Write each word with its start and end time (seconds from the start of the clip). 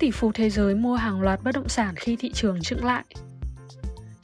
tỷ 0.00 0.10
phú 0.10 0.32
thế 0.32 0.50
giới 0.50 0.74
mua 0.74 0.94
hàng 0.94 1.20
loạt 1.20 1.42
bất 1.42 1.54
động 1.54 1.68
sản 1.68 1.94
khi 1.96 2.16
thị 2.16 2.30
trường 2.34 2.62
chững 2.62 2.84
lại. 2.84 3.04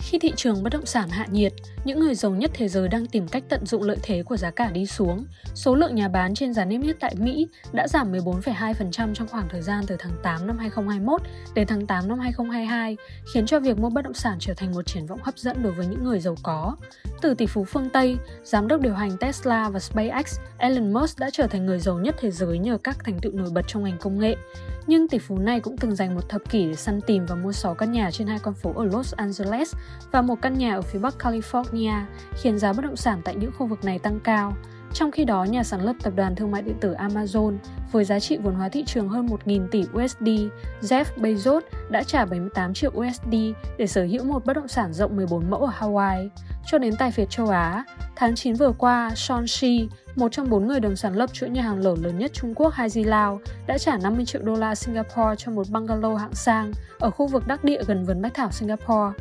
Khi 0.08 0.18
thị 0.18 0.32
trường 0.36 0.62
bất 0.62 0.72
động 0.72 0.86
sản 0.86 1.08
hạ 1.08 1.26
nhiệt, 1.30 1.52
những 1.84 2.00
người 2.00 2.14
giàu 2.14 2.32
nhất 2.32 2.50
thế 2.54 2.68
giới 2.68 2.88
đang 2.88 3.06
tìm 3.06 3.28
cách 3.28 3.44
tận 3.48 3.66
dụng 3.66 3.82
lợi 3.82 3.96
thế 4.02 4.22
của 4.22 4.36
giá 4.36 4.50
cả 4.50 4.70
đi 4.70 4.86
xuống. 4.86 5.24
Số 5.54 5.74
lượng 5.74 5.94
nhà 5.94 6.08
bán 6.08 6.34
trên 6.34 6.54
giá 6.54 6.64
niêm 6.64 6.80
yết 6.80 6.96
tại 7.00 7.14
Mỹ 7.18 7.48
đã 7.72 7.88
giảm 7.88 8.12
14,2% 8.12 9.14
trong 9.14 9.28
khoảng 9.28 9.48
thời 9.50 9.62
gian 9.62 9.84
từ 9.86 9.96
tháng 9.98 10.12
8 10.22 10.46
năm 10.46 10.58
2021 10.58 11.22
đến 11.54 11.66
tháng 11.66 11.86
8 11.86 12.08
năm 12.08 12.18
2022, 12.18 12.96
khiến 13.34 13.46
cho 13.46 13.60
việc 13.60 13.78
mua 13.78 13.90
bất 13.90 14.02
động 14.02 14.14
sản 14.14 14.36
trở 14.40 14.54
thành 14.54 14.72
một 14.72 14.86
triển 14.86 15.06
vọng 15.06 15.20
hấp 15.22 15.38
dẫn 15.38 15.62
đối 15.62 15.72
với 15.72 15.86
những 15.86 16.04
người 16.04 16.20
giàu 16.20 16.36
có. 16.42 16.76
Từ 17.20 17.34
tỷ 17.34 17.46
phú 17.46 17.64
phương 17.64 17.90
Tây, 17.90 18.16
giám 18.44 18.68
đốc 18.68 18.80
điều 18.80 18.94
hành 18.94 19.16
Tesla 19.16 19.68
và 19.68 19.78
SpaceX, 19.78 20.38
Elon 20.58 20.92
Musk 20.92 21.18
đã 21.18 21.30
trở 21.32 21.46
thành 21.46 21.66
người 21.66 21.78
giàu 21.78 21.98
nhất 21.98 22.14
thế 22.20 22.30
giới 22.30 22.58
nhờ 22.58 22.78
các 22.84 22.96
thành 23.04 23.18
tựu 23.20 23.32
nổi 23.32 23.50
bật 23.52 23.62
trong 23.68 23.84
ngành 23.84 23.98
công 23.98 24.18
nghệ. 24.18 24.36
Nhưng 24.86 25.08
tỷ 25.08 25.18
phú 25.18 25.38
này 25.38 25.60
cũng 25.60 25.76
từng 25.76 25.96
dành 25.96 26.14
một 26.14 26.28
thập 26.28 26.50
kỷ 26.50 26.66
để 26.66 26.74
săn 26.74 27.00
tìm 27.00 27.26
và 27.26 27.34
mua 27.34 27.52
6 27.52 27.74
căn 27.74 27.92
nhà 27.92 28.10
trên 28.10 28.26
hai 28.26 28.38
con 28.38 28.54
phố 28.54 28.72
ở 28.76 28.84
Los 28.84 29.14
Angeles 29.14 29.74
và 30.12 30.22
một 30.22 30.42
căn 30.42 30.58
nhà 30.58 30.74
ở 30.74 30.82
phía 30.82 30.98
bắc 30.98 31.14
California, 31.18 32.02
khiến 32.34 32.58
giá 32.58 32.72
bất 32.72 32.84
động 32.84 32.96
sản 32.96 33.20
tại 33.24 33.34
những 33.34 33.50
khu 33.58 33.66
vực 33.66 33.84
này 33.84 33.98
tăng 33.98 34.20
cao. 34.20 34.52
Trong 34.92 35.10
khi 35.10 35.24
đó, 35.24 35.44
nhà 35.44 35.62
sáng 35.62 35.84
lập 35.84 35.96
tập 36.02 36.12
đoàn 36.16 36.36
thương 36.36 36.50
mại 36.50 36.62
điện 36.62 36.76
tử 36.80 36.94
Amazon 36.94 37.56
với 37.92 38.04
giá 38.04 38.20
trị 38.20 38.38
vốn 38.42 38.54
hóa 38.54 38.68
thị 38.68 38.84
trường 38.86 39.08
hơn 39.08 39.26
1.000 39.26 39.68
tỷ 39.68 39.80
USD, 39.80 40.28
Jeff 40.80 41.04
Bezos 41.16 41.60
đã 41.90 42.02
trả 42.02 42.24
78 42.24 42.74
triệu 42.74 42.90
USD 42.90 43.34
để 43.78 43.86
sở 43.86 44.04
hữu 44.04 44.24
một 44.24 44.44
bất 44.44 44.52
động 44.52 44.68
sản 44.68 44.92
rộng 44.92 45.16
14 45.16 45.50
mẫu 45.50 45.60
ở 45.60 45.72
Hawaii. 45.78 46.28
Cho 46.66 46.78
đến 46.78 46.94
tài 46.98 47.10
phiệt 47.10 47.30
châu 47.30 47.48
Á, 47.48 47.84
tháng 48.16 48.34
9 48.34 48.54
vừa 48.54 48.72
qua, 48.72 49.10
Sean 49.16 49.46
Shi, 49.46 49.88
một 50.14 50.32
trong 50.32 50.50
bốn 50.50 50.66
người 50.66 50.80
đồng 50.80 50.96
sáng 50.96 51.16
lập 51.16 51.32
chuỗi 51.32 51.48
nhà 51.48 51.62
hàng 51.62 51.78
lẩu 51.78 51.96
lớn 52.02 52.18
nhất 52.18 52.30
Trung 52.34 52.54
Quốc 52.54 52.74
Hai 52.74 52.88
Di 52.88 53.04
Lao, 53.04 53.40
đã 53.66 53.78
trả 53.78 53.96
50 53.96 54.24
triệu 54.24 54.42
đô 54.42 54.54
la 54.54 54.74
Singapore 54.74 55.34
cho 55.38 55.52
một 55.52 55.66
bungalow 55.66 56.14
hạng 56.14 56.34
sang 56.34 56.72
ở 56.98 57.10
khu 57.10 57.26
vực 57.26 57.46
đắc 57.46 57.64
địa 57.64 57.82
gần 57.86 58.04
vườn 58.04 58.22
bách 58.22 58.34
thảo 58.34 58.50
Singapore. 58.50 59.12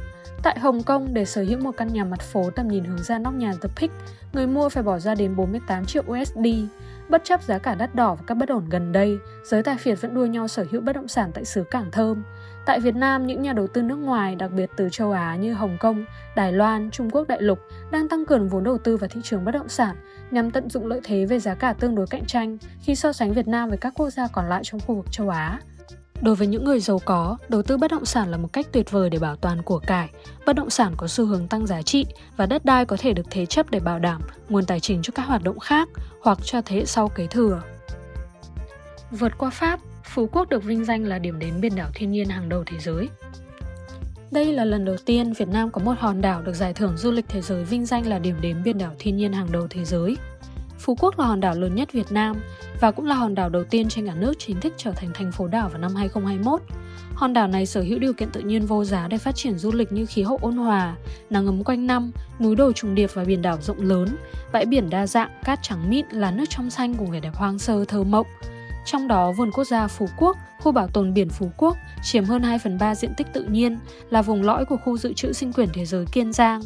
Tại 0.44 0.60
Hồng 0.60 0.84
Kông, 0.84 1.14
để 1.14 1.26
sở 1.26 1.42
hữu 1.42 1.60
một 1.60 1.72
căn 1.78 1.88
nhà 1.94 2.04
mặt 2.04 2.22
phố 2.22 2.50
tầm 2.50 2.68
nhìn 2.68 2.84
hướng 2.84 3.04
ra 3.04 3.20
nóc 3.20 3.34
nhà 3.34 3.54
The 3.62 3.70
Peak, 3.76 3.92
người 4.34 4.48
mua 4.48 4.70
phải 4.70 4.84
bỏ 4.84 5.00
ra 5.00 5.16
đến 5.16 5.36
48 5.36 5.86
triệu 5.86 6.04
USD. 6.12 6.48
Bất 7.10 7.22
chấp 7.24 7.44
giá 7.44 7.58
cả 7.58 7.76
đắt 7.76 7.96
đỏ 7.96 8.16
và 8.16 8.24
các 8.28 8.36
bất 8.36 8.50
ổn 8.50 8.70
gần 8.70 8.92
đây, 8.92 9.18
giới 9.44 9.64
tài 9.64 9.78
phiệt 9.78 10.02
vẫn 10.02 10.14
đua 10.14 10.26
nhau 10.26 10.48
sở 10.48 10.66
hữu 10.72 10.82
bất 10.82 10.94
động 10.94 11.08
sản 11.08 11.32
tại 11.34 11.46
xứ 11.46 11.64
Cảng 11.64 11.92
Thơm. 11.92 12.24
Tại 12.66 12.80
Việt 12.80 12.96
Nam, 12.96 13.28
những 13.28 13.42
nhà 13.42 13.54
đầu 13.54 13.68
tư 13.68 13.82
nước 13.82 13.96
ngoài, 13.96 14.36
đặc 14.36 14.52
biệt 14.52 14.72
từ 14.76 14.90
châu 14.92 15.12
Á 15.12 15.36
như 15.36 15.54
Hồng 15.54 15.78
Kông, 15.80 16.06
Đài 16.36 16.52
Loan, 16.52 16.92
Trung 16.92 17.10
Quốc 17.10 17.28
đại 17.28 17.42
lục 17.42 17.60
đang 17.92 18.08
tăng 18.08 18.26
cường 18.26 18.50
vốn 18.50 18.64
đầu 18.64 18.78
tư 18.78 18.98
vào 18.98 19.08
thị 19.08 19.22
trường 19.24 19.46
bất 19.46 19.52
động 19.52 19.70
sản 19.70 19.96
nhằm 20.32 20.52
tận 20.52 20.70
dụng 20.70 20.86
lợi 20.86 21.02
thế 21.04 21.26
về 21.26 21.40
giá 21.40 21.56
cả 21.56 21.74
tương 21.74 21.96
đối 21.96 22.08
cạnh 22.08 22.26
tranh 22.26 22.58
khi 22.82 22.96
so 22.96 23.14
sánh 23.14 23.34
Việt 23.34 23.48
Nam 23.48 23.70
với 23.70 23.78
các 23.78 23.94
quốc 23.96 24.10
gia 24.10 24.28
còn 24.28 24.46
lại 24.46 24.62
trong 24.64 24.82
khu 24.88 24.96
vực 24.96 25.12
châu 25.12 25.30
Á. 25.30 25.60
Đối 26.22 26.36
với 26.36 26.48
những 26.48 26.64
người 26.64 26.80
giàu 26.80 27.00
có, 27.06 27.38
đầu 27.50 27.62
tư 27.62 27.78
bất 27.78 27.92
động 27.92 28.06
sản 28.06 28.32
là 28.32 28.38
một 28.38 28.54
cách 28.54 28.68
tuyệt 28.72 28.92
vời 28.92 29.10
để 29.10 29.20
bảo 29.20 29.36
toàn 29.36 29.62
của 29.62 29.80
cải. 29.80 30.10
Bất 30.46 30.56
động 30.56 30.70
sản 30.70 30.94
có 30.98 31.08
xu 31.08 31.26
hướng 31.26 31.48
tăng 31.48 31.68
giá 31.68 31.82
trị 31.82 32.06
và 32.38 32.46
đất 32.46 32.66
đai 32.66 32.86
có 32.86 32.98
thể 33.00 33.14
được 33.14 33.26
thế 33.30 33.46
chấp 33.46 33.72
để 33.72 33.80
bảo 33.80 34.00
đảm 34.00 34.22
nguồn 34.50 34.66
tài 34.66 34.80
chính 34.80 35.02
cho 35.02 35.12
các 35.16 35.26
hoạt 35.26 35.44
động 35.44 35.60
khác 35.60 35.90
hoặc 36.22 36.40
cho 36.44 36.62
thế 36.62 36.76
hệ 36.76 36.86
sau 36.86 37.10
kế 37.10 37.28
thừa. 37.28 37.62
Vượt 39.12 39.38
qua 39.38 39.50
Pháp, 39.50 39.80
Phú 40.04 40.30
Quốc 40.32 40.50
được 40.50 40.64
vinh 40.64 40.86
danh 40.86 41.04
là 41.04 41.20
điểm 41.20 41.40
đến 41.40 41.62
biển 41.62 41.76
đảo 41.76 41.90
thiên 41.94 42.12
nhiên 42.12 42.30
hàng 42.30 42.50
đầu 42.50 42.64
thế 42.66 42.78
giới. 42.80 43.10
Đây 44.32 44.54
là 44.54 44.66
lần 44.66 44.86
đầu 44.86 44.96
tiên 45.06 45.34
Việt 45.34 45.48
Nam 45.48 45.72
có 45.72 45.82
một 45.82 45.94
hòn 46.00 46.22
đảo 46.22 46.42
được 46.42 46.54
giải 46.54 46.74
thưởng 46.74 46.98
du 46.98 47.12
lịch 47.12 47.26
thế 47.28 47.42
giới 47.42 47.64
vinh 47.64 47.86
danh 47.86 48.08
là 48.08 48.20
điểm 48.20 48.36
đến 48.42 48.64
biển 48.64 48.78
đảo 48.78 48.92
thiên 49.00 49.18
nhiên 49.18 49.34
hàng 49.34 49.52
đầu 49.52 49.68
thế 49.70 49.86
giới. 49.86 50.18
Phú 50.80 50.96
Quốc 51.00 51.20
là 51.20 51.26
hòn 51.26 51.40
đảo 51.40 51.56
lớn 51.56 51.76
nhất 51.76 51.92
Việt 51.92 52.12
Nam 52.12 52.36
và 52.80 52.92
cũng 52.92 53.06
là 53.06 53.16
hòn 53.16 53.36
đảo 53.36 53.50
đầu 53.50 53.64
tiên 53.64 53.90
trên 53.90 54.08
cả 54.08 54.14
nước 54.16 54.34
chính 54.40 54.60
thức 54.60 54.74
trở 54.78 54.92
thành 54.92 55.10
thành 55.14 55.32
phố 55.32 55.48
đảo 55.48 55.70
vào 55.70 55.80
năm 55.80 55.96
2021. 55.96 56.62
Hòn 57.16 57.34
đảo 57.34 57.48
này 57.48 57.66
sở 57.66 57.82
hữu 57.82 58.00
điều 58.00 58.14
kiện 58.14 58.30
tự 58.30 58.42
nhiên 58.42 58.66
vô 58.66 58.84
giá 58.84 59.08
để 59.08 59.18
phát 59.18 59.36
triển 59.36 59.58
du 59.58 59.72
lịch 59.72 59.92
như 59.92 60.06
khí 60.06 60.22
hậu 60.22 60.40
ôn 60.42 60.56
hòa, 60.56 60.96
nắng 61.30 61.46
ấm 61.46 61.64
quanh 61.64 61.88
năm, 61.88 62.12
núi 62.40 62.56
đồi 62.56 62.74
trùng 62.74 62.96
điệp 62.96 63.10
và 63.14 63.24
biển 63.24 63.42
đảo 63.42 63.58
rộng 63.62 63.82
lớn, 63.82 64.18
bãi 64.52 64.66
biển 64.66 64.90
đa 64.90 65.08
dạng, 65.08 65.30
cát 65.44 65.60
trắng 65.62 65.90
mịn, 65.90 66.06
là 66.12 66.32
nước 66.32 66.46
trong 66.50 66.70
xanh 66.70 66.94
cùng 66.94 67.12
vẻ 67.12 67.20
đẹp 67.20 67.36
hoang 67.36 67.60
sơ 67.60 67.86
thơ 67.86 68.04
mộng. 68.04 68.28
Trong 68.86 69.08
đó, 69.08 69.32
vườn 69.32 69.52
quốc 69.52 69.64
gia 69.64 69.88
Phú 69.88 70.08
Quốc, 70.18 70.38
khu 70.66 70.72
bảo 70.72 70.88
tồn 70.88 71.14
biển 71.14 71.30
Phú 71.30 71.52
Quốc 71.58 71.78
chiếm 72.04 72.26
hơn 72.26 72.44
2 72.44 72.60
phần 72.60 72.78
3 72.78 72.96
diện 72.96 73.14
tích 73.18 73.28
tự 73.34 73.44
nhiên, 73.44 73.78
là 74.10 74.22
vùng 74.22 74.44
lõi 74.44 74.66
của 74.66 74.78
khu 74.78 74.98
dự 74.98 75.14
trữ 75.14 75.34
sinh 75.34 75.54
quyển 75.54 75.70
thế 75.74 75.86
giới 75.86 76.06
Kiên 76.12 76.34
Giang. 76.34 76.62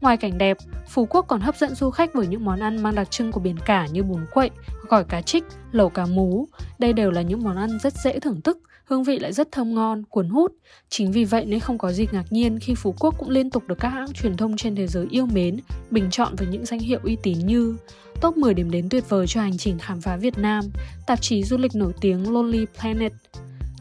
Ngoài 0.00 0.16
cảnh 0.16 0.38
đẹp, 0.38 0.56
Phú 0.88 1.06
Quốc 1.10 1.24
còn 1.28 1.40
hấp 1.40 1.56
dẫn 1.56 1.74
du 1.74 1.90
khách 1.90 2.14
với 2.14 2.26
những 2.26 2.44
món 2.44 2.60
ăn 2.60 2.82
mang 2.82 2.94
đặc 2.94 3.10
trưng 3.10 3.32
của 3.32 3.40
biển 3.40 3.56
cả 3.64 3.86
như 3.92 4.02
bún 4.02 4.26
quậy, 4.32 4.50
gỏi 4.88 5.04
cá 5.04 5.22
trích, 5.22 5.44
lẩu 5.72 5.88
cá 5.88 6.06
mú. 6.06 6.48
Đây 6.78 6.92
đều 6.92 7.10
là 7.10 7.22
những 7.22 7.44
món 7.44 7.56
ăn 7.56 7.78
rất 7.82 7.92
dễ 8.04 8.20
thưởng 8.20 8.40
thức, 8.40 8.58
hương 8.84 9.04
vị 9.04 9.18
lại 9.18 9.32
rất 9.32 9.52
thơm 9.52 9.74
ngon, 9.74 10.02
cuốn 10.10 10.28
hút. 10.28 10.52
Chính 10.88 11.12
vì 11.12 11.24
vậy 11.24 11.44
nên 11.44 11.60
không 11.60 11.78
có 11.78 11.92
gì 11.92 12.06
ngạc 12.12 12.24
nhiên 12.30 12.58
khi 12.60 12.74
Phú 12.74 12.94
Quốc 12.98 13.14
cũng 13.18 13.30
liên 13.30 13.50
tục 13.50 13.62
được 13.66 13.78
các 13.78 13.88
hãng 13.88 14.12
truyền 14.12 14.36
thông 14.36 14.56
trên 14.56 14.76
thế 14.76 14.86
giới 14.86 15.06
yêu 15.10 15.26
mến, 15.26 15.56
bình 15.90 16.10
chọn 16.10 16.36
với 16.36 16.48
những 16.48 16.66
danh 16.66 16.80
hiệu 16.80 16.98
uy 17.02 17.16
tín 17.22 17.38
như 17.38 17.76
Top 18.20 18.36
10 18.36 18.54
điểm 18.54 18.70
đến 18.70 18.88
tuyệt 18.88 19.08
vời 19.08 19.26
cho 19.26 19.40
hành 19.40 19.58
trình 19.58 19.78
khám 19.78 20.00
phá 20.00 20.16
Việt 20.16 20.38
Nam, 20.38 20.64
tạp 21.06 21.22
chí 21.22 21.44
du 21.44 21.56
lịch 21.56 21.74
nổi 21.74 21.92
tiếng 22.00 22.32
Lonely 22.32 22.66
Planet, 22.80 23.12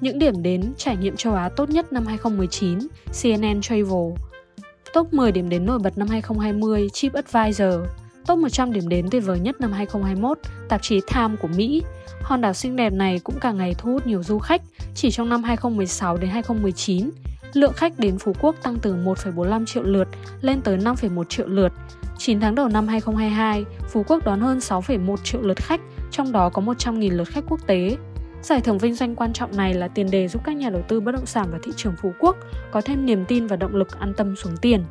những 0.01 0.19
điểm 0.19 0.43
đến 0.43 0.73
trải 0.77 0.97
nghiệm 0.97 1.15
châu 1.15 1.33
Á 1.33 1.49
tốt 1.49 1.69
nhất 1.69 1.93
năm 1.93 2.05
2019, 2.05 2.79
CNN 3.21 3.61
Travel, 3.61 4.13
Top 4.93 5.13
10 5.13 5.31
điểm 5.31 5.49
đến 5.49 5.65
nổi 5.65 5.79
bật 5.79 5.97
năm 5.97 6.07
2020, 6.07 6.89
Chip 6.93 7.13
Advisor, 7.13 7.73
Top 8.27 8.39
100 8.39 8.73
điểm 8.73 8.89
đến 8.89 9.07
tuyệt 9.11 9.23
vời 9.25 9.39
nhất 9.39 9.61
năm 9.61 9.71
2021, 9.71 10.37
tạp 10.69 10.81
chí 10.81 10.99
Time 11.13 11.35
của 11.41 11.47
Mỹ. 11.47 11.83
Hòn 12.21 12.41
đảo 12.41 12.53
xinh 12.53 12.75
đẹp 12.75 12.93
này 12.93 13.19
cũng 13.23 13.35
càng 13.41 13.57
ngày 13.57 13.75
thu 13.77 13.91
hút 13.91 14.07
nhiều 14.07 14.23
du 14.23 14.39
khách, 14.39 14.61
chỉ 14.95 15.11
trong 15.11 15.29
năm 15.29 15.43
2016 15.43 16.17
đến 16.17 16.29
2019, 16.29 17.11
lượng 17.53 17.73
khách 17.73 17.99
đến 17.99 18.17
Phú 18.17 18.33
Quốc 18.41 18.55
tăng 18.63 18.77
từ 18.81 18.95
1,45 18.95 19.65
triệu 19.65 19.83
lượt 19.83 20.07
lên 20.41 20.61
tới 20.61 20.77
5,1 20.77 21.23
triệu 21.23 21.47
lượt. 21.47 21.73
9 22.17 22.39
tháng 22.39 22.55
đầu 22.55 22.67
năm 22.67 22.87
2022, 22.87 23.65
Phú 23.89 24.03
Quốc 24.07 24.25
đón 24.25 24.39
hơn 24.39 24.57
6,1 24.57 25.17
triệu 25.17 25.41
lượt 25.41 25.57
khách, 25.57 25.81
trong 26.11 26.31
đó 26.31 26.49
có 26.49 26.61
100.000 26.61 27.17
lượt 27.17 27.27
khách 27.27 27.43
quốc 27.49 27.67
tế. 27.67 27.97
Giải 28.41 28.61
thưởng 28.61 28.77
vinh 28.77 28.95
danh 28.95 29.15
quan 29.15 29.33
trọng 29.33 29.57
này 29.57 29.73
là 29.73 29.87
tiền 29.87 30.11
đề 30.11 30.27
giúp 30.27 30.41
các 30.45 30.55
nhà 30.55 30.69
đầu 30.69 30.81
tư 30.87 30.99
bất 30.99 31.11
động 31.11 31.25
sản 31.25 31.47
và 31.51 31.59
thị 31.63 31.71
trường 31.75 31.95
Phú 32.01 32.13
Quốc 32.19 32.37
có 32.71 32.81
thêm 32.81 33.05
niềm 33.05 33.25
tin 33.25 33.47
và 33.47 33.55
động 33.55 33.75
lực 33.75 33.99
an 33.99 34.13
tâm 34.17 34.35
xuống 34.35 34.57
tiền. 34.61 34.83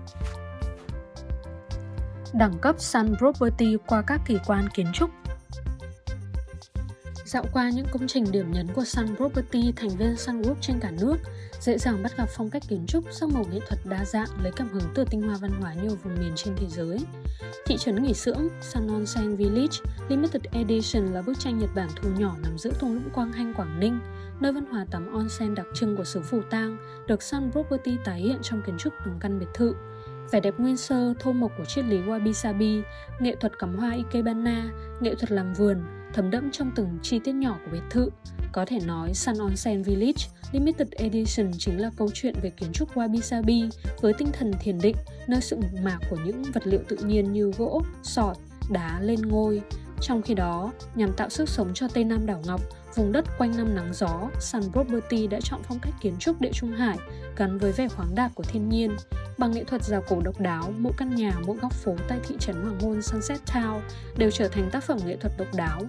Đẳng 2.33 2.59
cấp 2.59 2.75
Sun 2.79 3.17
Property 3.19 3.77
qua 3.87 4.03
các 4.07 4.21
kỳ 4.27 4.39
quan 4.47 4.69
kiến 4.75 4.87
trúc 4.93 5.11
Dạo 7.33 7.45
qua 7.53 7.71
những 7.71 7.87
công 7.93 8.07
trình 8.07 8.25
điểm 8.33 8.53
nhấn 8.53 8.67
của 8.75 8.85
Sun 8.85 9.17
Property, 9.17 9.73
thành 9.77 9.89
viên 9.89 10.17
Sun 10.17 10.43
Group 10.43 10.59
trên 10.61 10.81
cả 10.81 10.91
nước, 11.01 11.17
dễ 11.61 11.79
dàng 11.79 12.03
bắt 12.03 12.17
gặp 12.17 12.29
phong 12.37 12.51
cách 12.51 12.63
kiến 12.69 12.85
trúc, 12.87 13.05
sắc 13.11 13.29
màu 13.29 13.45
nghệ 13.51 13.59
thuật 13.69 13.81
đa 13.85 14.05
dạng 14.05 14.29
lấy 14.43 14.53
cảm 14.57 14.69
hứng 14.69 14.83
từ 14.95 15.05
tinh 15.11 15.23
hoa 15.23 15.37
văn 15.41 15.51
hóa 15.61 15.75
nhiều 15.75 15.97
vùng 16.03 16.15
miền 16.21 16.33
trên 16.37 16.55
thế 16.57 16.67
giới. 16.69 16.99
Thị 17.67 17.77
trấn 17.79 18.03
nghỉ 18.03 18.15
dưỡng 18.15 18.49
Sun 18.61 18.89
Onsen 18.89 19.37
Village 19.37 19.79
Limited 20.09 20.43
Edition 20.53 21.07
là 21.07 21.23
bức 21.23 21.39
tranh 21.39 21.59
Nhật 21.59 21.71
Bản 21.75 21.89
thu 21.97 22.11
nhỏ 22.19 22.37
nằm 22.43 22.59
giữa 22.59 22.71
thung 22.81 22.95
lũng 22.95 23.11
Quang 23.15 23.33
Hanh 23.33 23.55
Quảng 23.55 23.81
Ninh, 23.81 24.01
nơi 24.41 24.53
văn 24.53 24.65
hóa 24.71 24.87
tắm 24.91 25.13
onsen 25.15 25.55
đặc 25.55 25.67
trưng 25.75 25.97
của 25.97 26.05
xứ 26.05 26.21
Phù 26.23 26.41
Tang, 26.51 26.77
được 27.07 27.23
Sun 27.23 27.53
Property 27.53 27.97
tái 28.05 28.21
hiện 28.21 28.39
trong 28.43 28.63
kiến 28.67 28.79
trúc 28.79 28.93
từng 29.05 29.19
căn 29.21 29.39
biệt 29.39 29.49
thự. 29.55 29.75
Vẻ 30.31 30.41
đẹp 30.41 30.55
nguyên 30.59 30.77
sơ, 30.77 31.15
thô 31.21 31.33
mộc 31.33 31.53
của 31.59 31.65
triết 31.65 31.85
lý 31.85 32.03
Wabi 32.03 32.33
Sabi, 32.33 32.83
nghệ 33.21 33.37
thuật 33.41 33.59
cắm 33.59 33.77
hoa 33.77 33.93
Ikebana, 33.93 34.71
nghệ 35.01 35.15
thuật 35.15 35.33
làm 35.33 35.55
vườn, 35.55 35.83
thấm 36.15 36.31
đẫm 36.31 36.51
trong 36.51 36.71
từng 36.77 36.99
chi 37.03 37.19
tiết 37.25 37.33
nhỏ 37.33 37.59
của 37.65 37.71
biệt 37.73 37.83
thự. 37.91 38.09
Có 38.53 38.65
thể 38.65 38.79
nói 38.87 39.15
Sun 39.15 39.39
Onsen 39.39 39.83
Village 39.83 40.27
Limited 40.53 40.89
Edition 40.91 41.53
chính 41.59 41.81
là 41.81 41.91
câu 41.97 42.09
chuyện 42.15 42.35
về 42.43 42.51
kiến 42.51 42.73
trúc 42.73 42.95
Wabi 42.95 43.21
Sabi 43.21 43.69
với 44.01 44.13
tinh 44.19 44.29
thần 44.33 44.53
thiền 44.61 44.79
định, 44.79 44.97
nơi 45.27 45.41
sự 45.41 45.57
mộc 45.57 45.83
mạc 45.83 45.99
của 46.11 46.17
những 46.25 46.43
vật 46.55 46.67
liệu 46.67 46.81
tự 46.89 46.97
nhiên 46.97 47.33
như 47.33 47.53
gỗ, 47.59 47.83
sỏi, 48.03 48.35
đá 48.71 49.01
lên 49.01 49.23
ngôi. 49.23 49.63
Trong 50.01 50.23
khi 50.23 50.35
đó, 50.35 50.73
nhằm 50.95 51.13
tạo 51.13 51.29
sức 51.29 51.49
sống 51.49 51.71
cho 51.75 51.89
Tây 51.89 52.05
Nam 52.05 52.27
đảo 52.27 52.43
Ngọc, 52.47 52.61
vùng 52.95 53.13
đất 53.13 53.25
quanh 53.39 53.57
năm 53.57 53.75
nắng 53.75 53.93
gió, 53.93 54.29
Sun 54.41 54.63
Property 54.73 55.27
đã 55.27 55.41
chọn 55.41 55.61
phong 55.69 55.79
cách 55.83 55.95
kiến 56.01 56.17
trúc 56.19 56.41
địa 56.41 56.51
trung 56.53 56.73
hải 56.73 56.99
gắn 57.37 57.59
với 57.59 57.73
vẻ 57.73 57.89
khoáng 57.89 58.15
đạt 58.15 58.31
của 58.35 58.43
thiên 58.43 58.69
nhiên. 58.69 58.97
Bằng 59.39 59.53
nghệ 59.53 59.65
thuật 59.65 59.85
rào 59.85 60.03
cổ 60.09 60.21
độc 60.25 60.41
đáo, 60.41 60.73
mỗi 60.79 60.93
căn 60.97 61.15
nhà, 61.15 61.33
mỗi 61.47 61.57
góc 61.57 61.73
phố 61.73 61.97
tại 62.09 62.19
thị 62.29 62.35
trấn 62.39 62.57
Hoàng 62.63 62.81
Hôn 62.81 63.03
Sunset 63.03 63.41
Town 63.47 63.81
đều 64.17 64.31
trở 64.31 64.49
thành 64.49 64.71
tác 64.73 64.85
phẩm 64.85 64.99
nghệ 65.07 65.17
thuật 65.17 65.33
độc 65.39 65.49
đáo. 65.55 65.83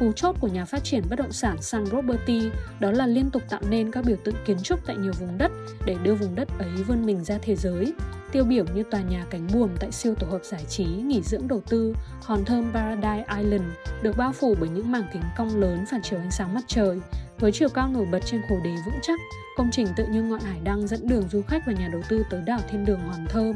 Cú 0.00 0.12
chốt 0.12 0.36
của 0.40 0.48
nhà 0.48 0.64
phát 0.64 0.84
triển 0.84 1.02
bất 1.10 1.16
động 1.16 1.32
sản 1.32 1.62
Sun 1.62 1.86
Property 1.86 2.50
đó 2.80 2.90
là 2.90 3.06
liên 3.06 3.30
tục 3.30 3.42
tạo 3.48 3.60
nên 3.70 3.90
các 3.90 4.04
biểu 4.04 4.16
tượng 4.24 4.34
kiến 4.46 4.58
trúc 4.62 4.86
tại 4.86 4.96
nhiều 4.96 5.12
vùng 5.20 5.38
đất 5.38 5.52
để 5.86 5.96
đưa 6.02 6.14
vùng 6.14 6.34
đất 6.34 6.48
ấy 6.58 6.70
vươn 6.86 7.06
mình 7.06 7.24
ra 7.24 7.38
thế 7.42 7.56
giới. 7.56 7.92
Tiêu 8.32 8.44
biểu 8.44 8.64
như 8.74 8.82
tòa 8.90 9.00
nhà 9.00 9.26
cánh 9.30 9.46
buồm 9.52 9.70
tại 9.80 9.92
siêu 9.92 10.14
tổ 10.14 10.26
hợp 10.26 10.44
giải 10.44 10.64
trí, 10.68 10.84
nghỉ 10.84 11.22
dưỡng 11.22 11.48
đầu 11.48 11.60
tư, 11.68 11.94
hòn 12.22 12.44
thơm 12.44 12.72
Paradise 12.72 13.24
Island 13.38 13.64
được 14.02 14.16
bao 14.16 14.32
phủ 14.32 14.54
bởi 14.60 14.68
những 14.68 14.92
mảng 14.92 15.04
kính 15.12 15.22
cong 15.36 15.56
lớn 15.60 15.84
phản 15.90 16.02
chiếu 16.02 16.18
ánh 16.18 16.30
sáng 16.30 16.54
mặt 16.54 16.64
trời. 16.66 17.00
Với 17.38 17.52
chiều 17.52 17.68
cao 17.68 17.88
nổi 17.88 18.06
bật 18.12 18.20
trên 18.26 18.42
khổ 18.48 18.56
đế 18.64 18.70
vững 18.70 19.00
chắc, 19.02 19.20
công 19.56 19.68
trình 19.72 19.86
tự 19.96 20.06
như 20.06 20.22
ngọn 20.22 20.40
hải 20.40 20.60
đăng 20.64 20.86
dẫn 20.86 21.08
đường 21.08 21.28
du 21.28 21.42
khách 21.42 21.62
và 21.66 21.72
nhà 21.72 21.88
đầu 21.92 22.02
tư 22.08 22.22
tới 22.30 22.42
đảo 22.46 22.60
thiên 22.70 22.84
đường 22.84 23.00
hòn 23.00 23.26
thơm. 23.28 23.54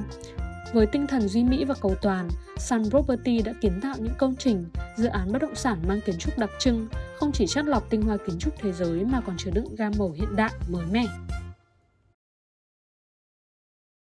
Với 0.72 0.86
tinh 0.86 1.06
thần 1.06 1.28
duy 1.28 1.44
mỹ 1.44 1.64
và 1.64 1.74
cầu 1.80 1.94
toàn, 2.02 2.28
Sun 2.58 2.90
Property 2.90 3.42
đã 3.42 3.52
kiến 3.60 3.80
tạo 3.82 3.94
những 3.98 4.14
công 4.18 4.36
trình, 4.38 4.66
dự 4.96 5.08
án 5.08 5.32
bất 5.32 5.42
động 5.42 5.54
sản 5.54 5.78
mang 5.88 6.00
kiến 6.06 6.18
trúc 6.18 6.38
đặc 6.38 6.50
trưng, 6.58 6.88
không 7.16 7.32
chỉ 7.32 7.46
chất 7.46 7.64
lọc 7.64 7.90
tinh 7.90 8.02
hoa 8.02 8.16
kiến 8.16 8.38
trúc 8.38 8.54
thế 8.62 8.72
giới 8.72 9.04
mà 9.04 9.20
còn 9.26 9.36
chứa 9.36 9.50
đựng 9.50 9.74
gam 9.74 9.92
màu 9.98 10.10
hiện 10.10 10.36
đại, 10.36 10.52
mới 10.68 10.86
mẻ. 10.92 11.04